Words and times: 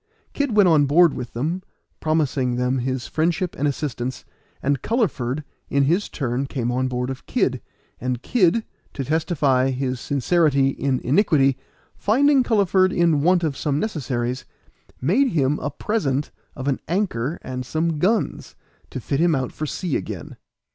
Kid 0.33 0.55
went 0.55 0.67
on 0.67 0.87
board 0.87 1.13
with 1.13 1.33
them, 1.33 1.61
promising 1.99 2.55
them 2.55 2.79
his 2.79 3.05
friendship 3.05 3.55
and 3.55 3.67
assistance, 3.67 4.25
and 4.63 4.81
Culliford 4.81 5.43
in 5.69 5.83
his 5.83 6.09
turn 6.09 6.47
came 6.47 6.71
on 6.71 6.87
board 6.87 7.11
of 7.11 7.27
Kid; 7.27 7.61
and 7.99 8.23
Kid, 8.23 8.63
to 8.95 9.03
testify 9.05 9.69
his 9.69 9.99
sincerity 9.99 10.69
in 10.69 10.99
iniquity, 11.01 11.55
finding 11.95 12.41
Culliford 12.41 12.91
in 12.91 13.21
want 13.21 13.43
of 13.43 13.55
some 13.55 13.77
necessaries, 13.77 14.43
made 14.99 15.27
him 15.33 15.59
a 15.59 15.69
present 15.69 16.31
of 16.55 16.67
an 16.67 16.79
anchor 16.87 17.37
and 17.43 17.63
some 17.63 17.99
guns, 17.99 18.55
to 18.89 18.99
fit 18.99 19.19
him 19.19 19.35
out 19.35 19.51
for 19.51 19.65
the 19.65 19.69
sea 19.71 19.95
again. 19.97 20.35